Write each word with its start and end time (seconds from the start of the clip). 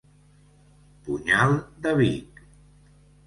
Punyal 1.03 1.53
de 1.83 1.93
Vic! 1.99 2.41